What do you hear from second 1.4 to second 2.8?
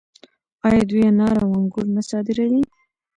او انګور نه صادروي؟